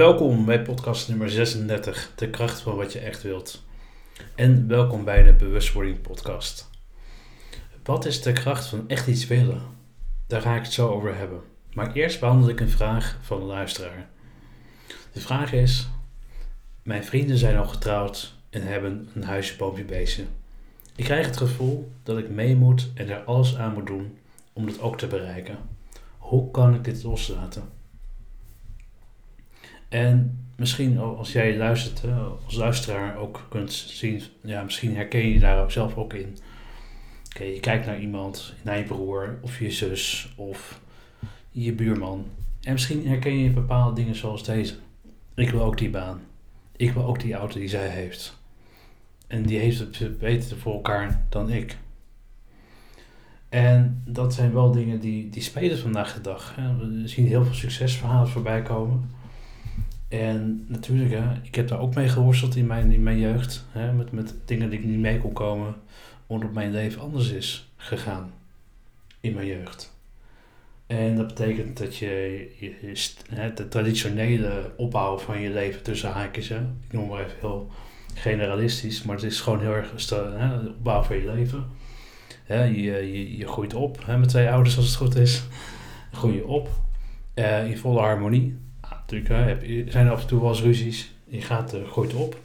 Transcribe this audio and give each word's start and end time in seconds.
Welkom 0.00 0.44
bij 0.44 0.62
podcast 0.62 1.08
nummer 1.08 1.30
36, 1.30 2.12
De 2.16 2.30
kracht 2.30 2.60
van 2.60 2.76
wat 2.76 2.92
je 2.92 2.98
echt 2.98 3.22
wilt. 3.22 3.62
En 4.34 4.68
welkom 4.68 5.04
bij 5.04 5.22
de 5.22 5.32
Bewustwording 5.32 6.00
podcast. 6.00 6.70
Wat 7.84 8.04
is 8.04 8.22
de 8.22 8.32
kracht 8.32 8.66
van 8.66 8.88
echt 8.88 9.06
iets 9.06 9.26
willen? 9.26 9.62
Daar 10.26 10.40
ga 10.40 10.56
ik 10.56 10.62
het 10.62 10.72
zo 10.72 10.88
over 10.88 11.16
hebben. 11.16 11.40
Maar 11.72 11.92
eerst 11.92 12.20
behandel 12.20 12.48
ik 12.48 12.60
een 12.60 12.68
vraag 12.68 13.18
van 13.20 13.40
een 13.40 13.46
luisteraar. 13.46 14.08
De 15.12 15.20
vraag 15.20 15.52
is: 15.52 15.88
Mijn 16.82 17.04
vrienden 17.04 17.36
zijn 17.36 17.56
al 17.56 17.66
getrouwd 17.66 18.34
en 18.50 18.62
hebben 18.62 19.08
een 19.14 19.24
huisje, 19.24 19.56
boompje. 19.56 20.24
Ik 20.96 21.04
krijg 21.04 21.26
het 21.26 21.36
gevoel 21.36 21.92
dat 22.02 22.18
ik 22.18 22.30
mee 22.30 22.56
moet 22.56 22.90
en 22.94 23.08
er 23.08 23.24
alles 23.24 23.56
aan 23.56 23.72
moet 23.72 23.86
doen 23.86 24.18
om 24.52 24.66
dat 24.66 24.80
ook 24.80 24.98
te 24.98 25.06
bereiken. 25.06 25.58
Hoe 26.18 26.50
kan 26.50 26.74
ik 26.74 26.84
dit 26.84 27.02
loslaten? 27.02 27.79
En 29.90 30.44
misschien 30.56 30.98
als 30.98 31.32
jij 31.32 31.56
luistert, 31.56 32.12
als 32.44 32.54
luisteraar 32.54 33.16
ook 33.16 33.46
kunt 33.48 33.72
zien, 33.72 34.22
ja, 34.42 34.62
misschien 34.62 34.96
herken 34.96 35.28
je 35.28 35.38
daar 35.38 35.62
ook 35.62 35.70
zelf 35.70 35.96
ook 35.96 36.12
in. 36.12 36.36
Oké, 37.34 37.44
je 37.44 37.60
kijkt 37.60 37.86
naar 37.86 38.00
iemand, 38.00 38.54
naar 38.62 38.78
je 38.78 38.84
broer 38.84 39.38
of 39.40 39.58
je 39.58 39.70
zus 39.70 40.32
of 40.36 40.80
je 41.50 41.72
buurman. 41.72 42.26
En 42.62 42.72
misschien 42.72 43.06
herken 43.06 43.38
je 43.38 43.50
bepaalde 43.50 43.94
dingen 43.94 44.14
zoals 44.14 44.44
deze. 44.44 44.74
Ik 45.34 45.50
wil 45.50 45.62
ook 45.62 45.78
die 45.78 45.90
baan. 45.90 46.20
Ik 46.76 46.92
wil 46.92 47.04
ook 47.04 47.20
die 47.20 47.34
auto 47.34 47.58
die 47.58 47.68
zij 47.68 47.88
heeft. 47.88 48.38
En 49.26 49.42
die 49.42 49.58
heeft 49.58 49.78
het 49.78 50.18
beter 50.18 50.56
voor 50.56 50.74
elkaar 50.74 51.26
dan 51.28 51.50
ik. 51.50 51.76
En 53.48 54.02
dat 54.06 54.34
zijn 54.34 54.52
wel 54.52 54.70
dingen 54.70 55.00
die, 55.00 55.30
die 55.30 55.42
spelen 55.42 55.78
vandaag 55.78 56.14
de 56.14 56.20
dag. 56.20 56.54
We 56.78 57.02
zien 57.08 57.26
heel 57.26 57.44
veel 57.44 57.54
succesverhalen 57.54 58.28
voorbij 58.28 58.62
komen. 58.62 59.10
En 60.10 60.64
natuurlijk, 60.68 61.10
hè, 61.10 61.32
ik 61.42 61.54
heb 61.54 61.68
daar 61.68 61.80
ook 61.80 61.94
mee 61.94 62.08
geworsteld 62.08 62.56
in 62.56 62.66
mijn, 62.66 62.92
in 62.92 63.02
mijn 63.02 63.18
jeugd. 63.18 63.64
Hè, 63.70 63.92
met, 63.92 64.12
met 64.12 64.34
dingen 64.44 64.70
die 64.70 64.78
ik 64.78 64.84
niet 64.84 64.98
mee 64.98 65.18
kon 65.18 65.32
komen. 65.32 65.74
Omdat 66.26 66.52
mijn 66.52 66.70
leven 66.70 67.00
anders 67.00 67.30
is 67.30 67.70
gegaan. 67.76 68.32
In 69.20 69.34
mijn 69.34 69.46
jeugd. 69.46 69.98
En 70.86 71.16
dat 71.16 71.26
betekent 71.26 71.78
dat 71.78 71.96
je, 71.96 72.46
je, 72.58 73.52
de 73.54 73.68
traditionele 73.68 74.72
opbouw 74.76 75.18
van 75.18 75.40
je 75.40 75.50
leven 75.50 75.82
tussen 75.82 76.10
haakjes. 76.10 76.48
Hè, 76.48 76.58
ik 76.58 76.92
noem 76.92 77.08
maar 77.08 77.24
even 77.24 77.36
heel 77.40 77.70
generalistisch. 78.14 79.02
Maar 79.02 79.16
het 79.16 79.24
is 79.24 79.40
gewoon 79.40 79.60
heel 79.60 79.74
erg 79.74 80.10
hè, 80.10 80.62
de 80.62 80.74
opbouw 80.78 81.02
van 81.02 81.16
je 81.16 81.32
leven. 81.32 81.66
Hè, 82.44 82.64
je, 82.64 82.82
je, 82.82 83.36
je 83.36 83.48
groeit 83.48 83.74
op 83.74 84.06
hè, 84.06 84.18
met 84.18 84.28
twee 84.28 84.50
ouders 84.50 84.76
als 84.76 84.86
het 84.86 84.96
goed 84.96 85.16
is. 85.16 85.42
Groei 86.12 86.34
je 86.34 86.46
op. 86.46 86.68
Uh, 87.34 87.70
in 87.70 87.78
volle 87.78 88.00
harmonie 88.00 88.58
natuurlijk 88.90 89.28
hè, 89.28 89.90
zijn 89.90 90.08
af 90.08 90.20
en 90.20 90.26
toe 90.26 90.40
wel 90.40 90.48
eens 90.48 90.62
ruzies. 90.62 91.10
Je 91.24 91.42
gaat, 91.42 91.74
uh, 91.74 91.80
gooit 91.88 92.14
op. 92.14 92.36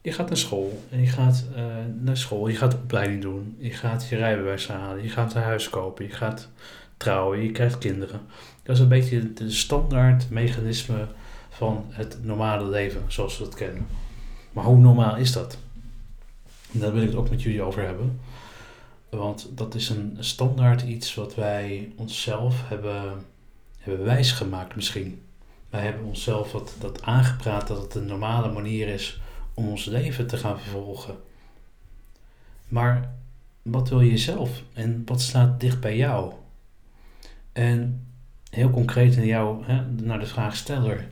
Je 0.00 0.12
gaat 0.12 0.28
naar 0.28 0.36
school. 0.36 0.82
En 0.90 1.00
je 1.00 1.06
gaat 1.06 1.44
uh, 1.56 1.64
naar 2.00 2.16
school. 2.16 2.48
Je 2.48 2.56
gaat 2.56 2.74
opleiding 2.74 3.22
doen. 3.22 3.56
Je 3.58 3.70
gaat 3.70 4.08
je 4.08 4.16
rijbewijs 4.16 4.68
halen. 4.68 5.02
Je 5.02 5.08
gaat 5.08 5.34
een 5.34 5.42
huis 5.42 5.70
kopen. 5.70 6.04
Je 6.04 6.10
gaat 6.10 6.48
trouwen. 6.96 7.42
Je 7.42 7.52
krijgt 7.52 7.78
kinderen. 7.78 8.20
Dat 8.62 8.76
is 8.76 8.82
een 8.82 8.88
beetje 8.88 9.32
de 9.32 9.50
standaard 9.50 10.30
mechanisme 10.30 11.06
van 11.48 11.84
het 11.88 12.18
normale 12.22 12.68
leven 12.68 13.02
zoals 13.06 13.38
we 13.38 13.44
het 13.44 13.54
kennen. 13.54 13.86
Maar 14.52 14.64
hoe 14.64 14.78
normaal 14.78 15.16
is 15.16 15.32
dat? 15.32 15.58
En 16.72 16.80
daar 16.80 16.92
wil 16.92 17.02
ik 17.02 17.08
het 17.08 17.16
ook 17.16 17.30
met 17.30 17.42
jullie 17.42 17.62
over 17.62 17.82
hebben. 17.82 18.20
Want 19.10 19.48
dat 19.54 19.74
is 19.74 19.88
een 19.88 20.16
standaard 20.20 20.82
iets 20.82 21.14
wat 21.14 21.34
wij 21.34 21.92
onszelf 21.96 22.68
hebben, 22.68 23.24
hebben 23.78 24.04
wijsgemaakt 24.04 24.76
misschien. 24.76 25.22
Wij 25.70 25.80
hebben 25.80 26.04
onszelf 26.04 26.50
dat, 26.50 26.74
dat 26.80 27.02
aangepraat 27.02 27.66
dat 27.66 27.82
het 27.82 27.94
een 27.94 28.06
normale 28.06 28.52
manier 28.52 28.88
is 28.88 29.20
om 29.54 29.68
ons 29.68 29.84
leven 29.84 30.26
te 30.26 30.36
gaan 30.36 30.60
vervolgen. 30.60 31.16
Maar 32.68 33.14
wat 33.62 33.88
wil 33.88 34.00
je 34.00 34.18
zelf 34.18 34.62
en 34.72 35.02
wat 35.04 35.20
staat 35.20 35.60
dicht 35.60 35.80
bij 35.80 35.96
jou? 35.96 36.32
En 37.52 38.06
heel 38.50 38.70
concreet 38.70 39.16
naar 39.16 39.24
jou, 39.24 39.64
hè, 39.64 39.84
naar 39.90 40.18
de 40.18 40.26
vraagsteller, 40.26 41.08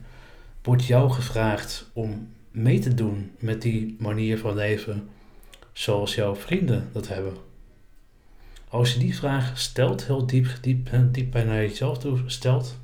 wordt 0.63 0.85
jou 0.85 1.11
gevraagd 1.11 1.91
om 1.93 2.29
mee 2.51 2.79
te 2.79 2.95
doen 2.95 3.33
met 3.39 3.63
die 3.63 3.97
manier 3.99 4.39
van 4.39 4.55
leven 4.55 5.09
zoals 5.73 6.15
jouw 6.15 6.35
vrienden 6.35 6.89
dat 6.93 7.09
hebben? 7.09 7.37
Als 8.69 8.93
je 8.93 8.99
die 8.99 9.17
vraag 9.17 9.59
stelt, 9.59 10.07
heel 10.07 10.27
diep, 10.27 10.59
diep, 10.61 10.91
diep 11.11 11.31
bij 11.31 11.45
naar 11.45 11.61
jezelf 11.61 11.99
toe 11.99 12.19
stelt, 12.27 12.79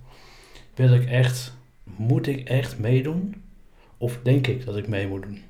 wil 0.75 0.95
ik 0.95 1.09
echt 1.09 1.53
moet 1.97 2.27
ik 2.27 2.49
echt 2.49 2.79
meedoen? 2.79 3.43
Of 3.97 4.19
denk 4.23 4.47
ik 4.47 4.65
dat 4.65 4.77
ik 4.77 4.89
mee 4.89 5.07
moet 5.07 5.23
doen? 5.23 5.43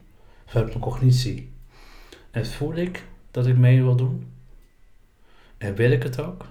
Vanuit 0.46 0.68
mijn 0.68 0.80
cognitie. 0.80 1.50
En 2.30 2.46
voel 2.46 2.74
ik 2.74 3.04
dat 3.30 3.46
ik 3.46 3.56
mee 3.56 3.82
wil 3.82 3.96
doen? 3.96 4.26
En 5.58 5.74
wil 5.74 5.90
ik 5.90 6.02
het 6.02 6.20
ook? 6.20 6.46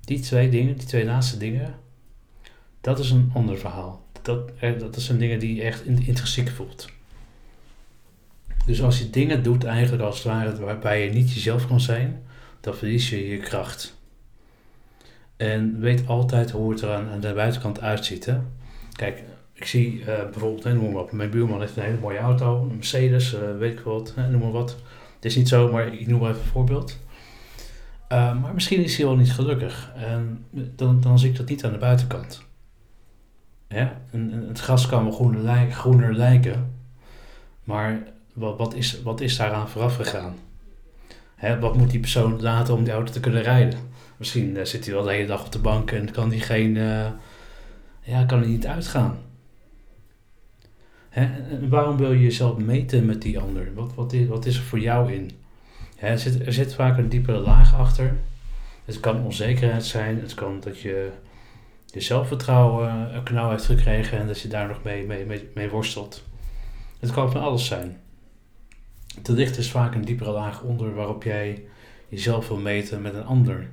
Die 0.00 0.20
twee 0.20 0.50
dingen, 0.50 0.76
die 0.76 0.86
twee 0.86 1.04
laatste 1.04 1.36
dingen, 1.36 1.74
dat 2.80 2.98
is 2.98 3.10
een 3.10 3.30
ander 3.34 3.58
verhaal. 3.58 4.04
Dat, 4.22 4.50
dat 4.78 5.00
zijn 5.00 5.18
dingen 5.18 5.38
die 5.38 5.54
je 5.54 5.62
echt 5.62 5.84
intrinsiek 5.84 6.48
voelt. 6.48 6.88
Dus 8.66 8.82
als 8.82 8.98
je 8.98 9.10
dingen 9.10 9.42
doet 9.42 9.64
eigenlijk 9.64 10.02
als 10.02 10.16
het 10.16 10.26
ware 10.26 10.56
waarbij 10.56 11.04
je 11.04 11.12
niet 11.12 11.32
jezelf 11.32 11.66
kan 11.66 11.80
zijn, 11.80 12.22
dan 12.60 12.74
verlies 12.74 13.10
je 13.10 13.28
je 13.28 13.38
kracht. 13.38 13.96
En 15.36 15.80
weet 15.80 16.06
altijd 16.06 16.50
hoe 16.50 16.70
het 16.70 16.80
er 16.80 16.94
aan, 16.94 17.20
de 17.20 17.32
buitenkant 17.32 17.80
uitziet. 17.80 18.32
Kijk, 18.96 19.22
ik 19.52 19.64
zie 19.64 19.98
uh, 19.98 20.06
bijvoorbeeld, 20.06 20.64
noem 20.64 20.92
maar 20.92 21.04
mijn 21.10 21.30
buurman 21.30 21.60
heeft 21.60 21.76
een 21.76 21.82
hele 21.82 21.98
mooie 22.00 22.18
auto, 22.18 22.62
een 22.62 22.74
Mercedes, 22.74 23.34
uh, 23.34 23.40
weet 23.58 23.72
ik 23.72 23.84
wat, 23.84 24.12
hè, 24.16 24.28
noem 24.28 24.40
maar 24.40 24.50
wat. 24.50 24.76
Het 25.14 25.24
is 25.24 25.36
niet 25.36 25.48
zo, 25.48 25.72
maar 25.72 25.86
ik 25.86 26.06
noem 26.06 26.20
maar 26.20 26.30
even 26.30 26.42
een 26.42 26.48
voorbeeld. 26.48 26.98
Uh, 28.12 28.40
maar 28.40 28.54
misschien 28.54 28.84
is 28.84 28.96
hij 28.96 29.06
wel 29.06 29.16
niet 29.16 29.32
gelukkig. 29.32 29.92
En 29.96 30.44
dan, 30.50 31.00
dan 31.00 31.18
zie 31.18 31.30
ik 31.30 31.36
dat 31.36 31.48
niet 31.48 31.64
aan 31.64 31.72
de 31.72 31.78
buitenkant. 31.78 32.42
Het 33.68 34.60
gras 34.60 34.86
kan 34.86 35.02
wel 35.02 35.12
groener, 35.12 35.40
lijken, 35.40 35.74
groener 35.74 36.14
lijken, 36.14 36.74
maar 37.64 38.02
wat, 38.32 38.58
wat, 38.58 38.74
is, 38.74 39.02
wat 39.02 39.20
is 39.20 39.36
daaraan 39.36 39.68
vooraf 39.68 39.96
gegaan? 39.96 40.34
Hè, 41.34 41.58
wat 41.58 41.76
moet 41.76 41.90
die 41.90 42.00
persoon 42.00 42.42
laten 42.42 42.74
om 42.74 42.84
die 42.84 42.92
auto 42.92 43.12
te 43.12 43.20
kunnen 43.20 43.42
rijden? 43.42 43.78
Misschien 44.16 44.66
zit 44.66 44.84
hij 44.84 44.94
wel 44.94 45.02
de 45.02 45.12
hele 45.12 45.26
dag 45.26 45.44
op 45.44 45.52
de 45.52 45.58
bank 45.58 45.90
en 45.90 46.10
kan 46.10 46.30
hij 46.30 46.38
geen 46.38 46.76
ja, 48.04 48.24
kan 48.24 48.40
er 48.40 48.48
niet 48.48 48.66
uitgaan. 48.66 49.18
Hè? 51.08 51.28
Waarom 51.68 51.96
wil 51.96 52.12
je 52.12 52.22
jezelf 52.22 52.56
meten 52.56 53.06
met 53.06 53.22
die 53.22 53.38
ander? 53.38 53.74
Wat, 53.74 53.94
wat, 53.94 54.12
is, 54.12 54.26
wat 54.26 54.46
is 54.46 54.56
er 54.56 54.62
voor 54.62 54.78
jou 54.80 55.12
in? 55.12 55.30
Hè, 55.96 56.08
er, 56.08 56.18
zit, 56.18 56.46
er 56.46 56.52
zit 56.52 56.74
vaak 56.74 56.98
een 56.98 57.08
diepere 57.08 57.38
laag 57.38 57.74
achter. 57.74 58.16
Het 58.84 59.00
kan 59.00 59.24
onzekerheid 59.24 59.84
zijn. 59.84 60.20
Het 60.20 60.34
kan 60.34 60.60
dat 60.60 60.80
je 60.80 61.10
je 61.86 62.00
zelfvertrouwen 62.00 63.14
een 63.14 63.22
knauw 63.22 63.50
heeft 63.50 63.64
gekregen 63.64 64.18
en 64.18 64.26
dat 64.26 64.40
je 64.40 64.48
daar 64.48 64.68
nog 64.68 64.82
mee, 64.82 65.06
mee, 65.06 65.24
mee, 65.24 65.50
mee 65.54 65.70
worstelt. 65.70 66.22
Het 67.00 67.10
kan 67.10 67.30
van 67.32 67.40
alles 67.40 67.66
zijn. 67.66 68.00
Te 69.22 69.32
licht 69.32 69.58
is 69.58 69.70
vaak 69.70 69.94
een 69.94 70.04
diepere 70.04 70.30
laag 70.30 70.62
onder 70.62 70.94
waarop 70.94 71.22
jij 71.22 71.64
jezelf 72.08 72.48
wil 72.48 72.58
meten 72.58 73.02
met 73.02 73.14
een 73.14 73.24
ander. 73.24 73.70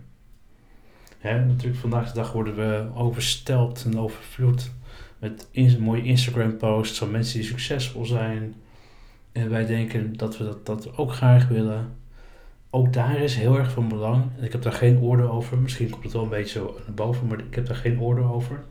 Natuurlijk 1.24 1.80
vandaag 1.80 2.08
de 2.08 2.14
dag 2.14 2.32
worden 2.32 2.56
we 2.56 2.90
oversteld 2.96 3.84
en 3.86 4.00
overvloed 4.00 4.72
met 5.20 5.48
mooie 5.80 6.04
Instagram 6.04 6.58
posts 6.58 6.98
van 6.98 7.12
mensen 7.12 7.40
die 7.40 7.48
succesvol 7.48 8.06
zijn. 8.06 8.56
En 9.32 9.50
wij 9.50 9.66
denken 9.66 10.18
dat 10.18 10.38
we 10.38 10.44
dat, 10.44 10.66
dat 10.66 10.98
ook 10.98 11.14
graag 11.14 11.48
willen. 11.48 11.96
Ook 12.70 12.94
daar 12.94 13.18
is 13.18 13.36
heel 13.36 13.58
erg 13.58 13.72
van 13.72 13.88
belang. 13.88 14.24
En 14.38 14.44
ik 14.44 14.52
heb 14.52 14.62
daar 14.62 14.74
geen 14.74 15.00
oordeel 15.00 15.30
over. 15.30 15.58
Misschien 15.58 15.90
komt 15.90 16.04
het 16.04 16.14
wel 16.14 16.24
een 16.24 16.30
beetje 16.30 16.60
zo 16.60 16.80
naar 16.86 16.96
boven, 16.96 17.28
maar 17.28 17.40
ik 17.40 17.56
heb 17.56 17.66
daar 17.66 17.76
geen 17.76 18.02
oordeel 18.02 18.28
over. 18.28 18.64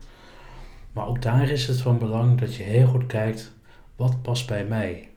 Maar 0.93 1.07
ook 1.07 1.21
daar 1.21 1.49
is 1.49 1.67
het 1.67 1.81
van 1.81 1.97
belang 1.97 2.39
dat 2.39 2.55
je 2.55 2.63
heel 2.63 2.87
goed 2.87 3.05
kijkt 3.05 3.53
wat 3.95 4.21
past 4.21 4.47
bij 4.47 4.65
mij. 4.65 5.09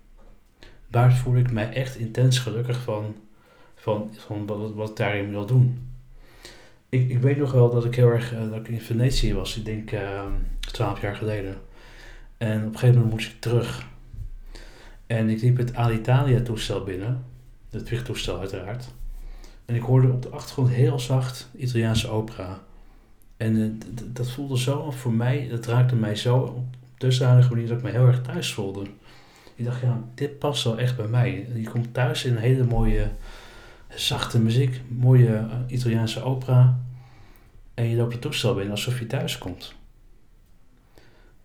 Waar 0.91 1.15
voel 1.15 1.37
ik 1.37 1.53
mij 1.53 1.73
echt 1.73 1.97
intens 1.97 2.39
gelukkig 2.39 2.83
van, 2.83 3.15
van, 3.75 4.11
van 4.13 4.47
wat, 4.47 4.75
wat 4.75 4.91
ik 4.91 4.97
daarin 4.97 5.31
wil 5.31 5.47
doen 5.47 5.93
ik, 6.94 7.08
ik 7.08 7.19
weet 7.19 7.37
nog 7.37 7.52
wel 7.52 7.70
dat 7.70 7.85
ik 7.85 7.94
heel 7.94 8.11
erg 8.11 8.32
uh, 8.32 8.50
dat 8.50 8.58
ik 8.58 8.69
in 8.69 8.81
Venetië 8.81 9.35
was, 9.35 9.56
ik 9.56 9.64
denk 9.64 9.93
uh, 9.93 10.23
twaalf 10.61 11.00
jaar 11.00 11.17
geleden. 11.17 11.56
En 12.37 12.58
op 12.58 12.73
een 12.73 12.79
gegeven 12.79 12.94
moment 12.94 13.12
moest 13.12 13.31
ik 13.31 13.41
terug. 13.41 13.87
En 15.06 15.29
ik 15.29 15.43
liep 15.43 15.56
het 15.56 15.75
Alitalia 15.75 16.41
toestel 16.41 16.85
binnen, 16.85 17.25
het 17.70 17.88
vliegtoestel 17.88 18.38
uiteraard. 18.38 18.88
En 19.64 19.75
ik 19.75 19.82
hoorde 19.82 20.08
op 20.08 20.23
de 20.23 20.29
achtergrond 20.29 20.69
heel 20.69 20.99
zacht 20.99 21.50
Italiaanse 21.56 22.08
opera. 22.08 22.62
En 23.37 23.56
uh, 23.56 23.70
dat 24.05 24.31
voelde 24.31 24.58
zo 24.58 24.91
voor 24.91 25.12
mij, 25.12 25.49
dat 25.50 25.67
raakte 25.67 25.94
mij 25.94 26.17
zo 26.17 26.37
op 26.37 26.64
dusdanige 26.99 27.49
manier 27.49 27.69
dat 27.69 27.79
ik 27.79 27.85
me 27.85 27.91
heel 27.91 28.06
erg 28.06 28.23
thuis 28.23 28.52
voelde. 28.52 28.82
Ik 29.55 29.64
dacht, 29.64 29.81
ja, 29.81 30.02
dit 30.14 30.38
past 30.38 30.64
wel 30.64 30.79
echt 30.79 30.96
bij 30.96 31.06
mij. 31.06 31.49
Je 31.55 31.70
komt 31.70 31.94
thuis 31.94 32.25
in 32.25 32.37
een 32.37 32.43
hele 32.43 32.64
mooie 32.64 33.11
zachte 33.96 34.38
muziek, 34.38 34.81
mooie 34.88 35.46
Italiaanse 35.67 36.23
opera. 36.23 36.81
En 37.75 37.85
je 37.85 37.96
loopt 37.96 38.12
het 38.12 38.23
toestel 38.23 38.55
binnen 38.55 38.73
alsof 38.73 38.99
je 38.99 39.06
thuis 39.06 39.38
komt. 39.38 39.75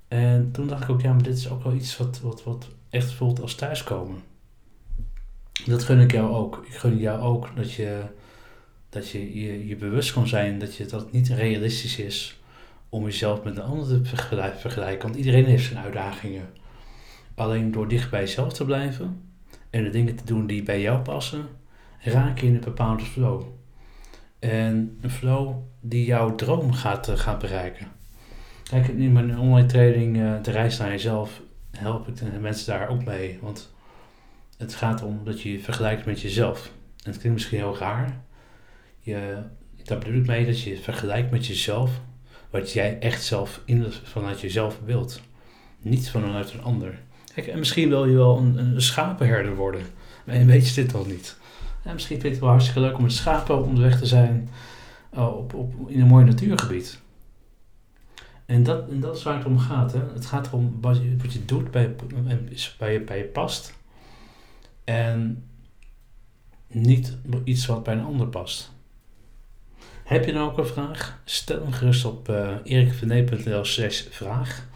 En 0.07 0.51
toen 0.51 0.67
dacht 0.67 0.83
ik 0.83 0.89
ook, 0.89 1.01
ja, 1.01 1.13
maar 1.13 1.23
dit 1.23 1.37
is 1.37 1.49
ook 1.49 1.63
wel 1.63 1.73
iets 1.73 1.97
wat, 1.97 2.21
wat, 2.21 2.43
wat 2.43 2.67
echt 2.89 3.11
voelt 3.11 3.41
als 3.41 3.55
thuiskomen. 3.55 4.21
Dat 5.65 5.83
gun 5.83 5.99
ik 5.99 6.11
jou 6.11 6.33
ook. 6.33 6.65
Ik 6.67 6.75
gun 6.75 6.97
jou 6.97 7.21
ook 7.21 7.55
dat 7.55 7.73
je 7.73 8.03
dat 8.89 9.09
je, 9.09 9.39
je 9.41 9.67
je 9.67 9.75
bewust 9.75 10.13
kan 10.13 10.27
zijn 10.27 10.59
dat, 10.59 10.75
je, 10.75 10.85
dat 10.85 11.01
het 11.01 11.11
niet 11.11 11.27
realistisch 11.27 11.99
is 11.99 12.39
om 12.89 13.03
jezelf 13.03 13.43
met 13.43 13.57
een 13.57 13.63
ander 13.63 14.01
te 14.01 14.15
vergelijken. 14.59 15.01
Want 15.01 15.15
iedereen 15.15 15.45
heeft 15.45 15.65
zijn 15.65 15.83
uitdagingen. 15.83 16.49
Alleen 17.35 17.71
door 17.71 17.87
dicht 17.87 18.09
bij 18.09 18.19
jezelf 18.19 18.53
te 18.53 18.65
blijven 18.65 19.21
en 19.69 19.83
de 19.83 19.89
dingen 19.89 20.15
te 20.15 20.25
doen 20.25 20.47
die 20.47 20.63
bij 20.63 20.81
jou 20.81 20.99
passen, 21.01 21.47
raak 21.99 22.39
je 22.39 22.47
in 22.47 22.53
een 22.53 22.59
bepaalde 22.59 23.03
flow. 23.03 23.43
En 24.39 24.97
een 25.01 25.11
flow 25.11 25.55
die 25.79 26.05
jouw 26.05 26.35
droom 26.35 26.73
gaat, 26.73 27.09
uh, 27.09 27.15
gaat 27.15 27.39
bereiken. 27.39 27.87
Kijk, 28.63 28.87
in 28.87 29.11
mijn 29.11 29.39
online 29.39 29.67
training, 29.67 30.17
uh, 30.17 30.43
de 30.43 30.51
reis 30.51 30.77
naar 30.77 30.89
jezelf, 30.89 31.41
help 31.71 32.07
ik 32.07 32.17
de 32.17 32.39
mensen 32.39 32.73
daar 32.73 32.89
ook 32.89 33.05
mee. 33.05 33.39
Want 33.41 33.73
het 34.57 34.75
gaat 34.75 35.03
om 35.03 35.23
dat 35.23 35.41
je 35.41 35.51
je 35.51 35.59
vergelijkt 35.59 36.05
met 36.05 36.21
jezelf. 36.21 36.71
En 37.03 37.11
het 37.11 37.19
klinkt 37.19 37.37
misschien 37.37 37.57
heel 37.57 37.77
raar. 37.77 38.21
Je, 38.99 39.37
daar 39.83 39.97
bedoel 39.97 40.19
ik 40.19 40.27
mee 40.27 40.45
dat 40.45 40.61
je 40.61 40.77
vergelijkt 40.77 41.31
met 41.31 41.45
jezelf. 41.45 42.01
Wat 42.49 42.71
jij 42.71 42.99
echt 42.99 43.23
zelf 43.23 43.61
in, 43.65 43.85
vanuit 44.03 44.41
jezelf 44.41 44.79
wilt. 44.85 45.21
Niet 45.81 46.09
vanuit 46.09 46.53
een 46.53 46.61
ander. 46.61 46.99
Kijk, 47.33 47.47
en 47.47 47.59
misschien 47.59 47.89
wil 47.89 48.05
je 48.05 48.15
wel 48.15 48.37
een, 48.37 48.81
schapenherder 48.81 49.55
worden. 49.55 49.81
En 50.25 50.47
weet 50.47 50.67
je 50.69 50.81
dit 50.81 50.91
wel 50.91 51.05
niet. 51.05 51.37
En 51.83 51.93
misschien 51.93 52.19
je 52.21 52.27
het 52.27 52.39
wel 52.39 52.49
hartstikke 52.49 52.79
leuk 52.79 52.97
om 52.97 53.03
met 53.03 53.13
schapen 53.13 53.63
onderweg 53.63 53.99
te 53.99 54.05
zijn. 54.05 54.49
Uh, 55.13 55.35
op, 55.35 55.53
op, 55.53 55.89
in 55.89 56.01
een 56.01 56.07
mooi 56.07 56.25
natuurgebied. 56.25 56.99
En 58.45 58.63
dat, 58.63 58.89
en 58.89 58.99
dat 58.99 59.15
is 59.15 59.23
waar 59.23 59.37
het 59.37 59.45
om 59.45 59.59
gaat. 59.59 59.93
Hè? 59.93 59.99
Het 60.13 60.25
gaat 60.25 60.47
erom 60.47 60.77
wat 60.81 60.97
je, 60.97 61.17
wat 61.17 61.33
je 61.33 61.45
doet 61.45 61.71
bij, 61.71 61.95
bij, 62.77 62.93
je, 62.93 63.01
bij 63.01 63.17
je 63.17 63.23
past. 63.23 63.77
En 64.83 65.43
niet 66.67 67.17
iets 67.43 67.65
wat 67.65 67.83
bij 67.83 67.93
een 67.93 68.05
ander 68.05 68.27
past. 68.27 68.71
Heb 70.03 70.25
je 70.25 70.31
nou 70.31 70.51
ook 70.51 70.57
een 70.57 70.65
vraag? 70.65 71.21
Stel 71.25 71.61
hem 71.61 71.71
gerust 71.71 72.05
op 72.05 72.29
uh, 72.29 72.49
erikvernee.nl 72.63 73.65
slash 73.65 74.01
vraag. 74.09 74.67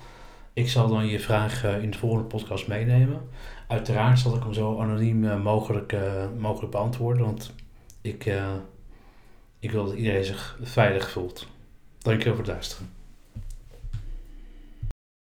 Ik 0.53 0.69
zal 0.69 0.87
dan 0.87 1.05
je 1.05 1.19
vraag 1.19 1.65
uh, 1.65 1.83
in 1.83 1.91
de 1.91 1.97
volgende 1.97 2.25
podcast 2.25 2.67
meenemen. 2.67 3.21
Uiteraard 3.73 4.19
zal 4.19 4.35
ik 4.35 4.43
hem 4.43 4.53
zo 4.53 4.79
anoniem 4.79 5.23
uh, 5.23 5.43
mogelijk, 5.43 5.95
mogelijk 6.37 6.71
beantwoorden, 6.71 7.25
want 7.25 7.53
ik, 8.01 8.33
ik 9.59 9.71
wil 9.71 9.85
dat 9.85 9.95
iedereen 9.95 10.23
zich 10.23 10.57
veilig 10.61 11.11
voelt. 11.11 11.47
Dankjewel 11.97 12.35
voor 12.35 12.43
het 12.43 12.53
luisteren. 12.53 13.02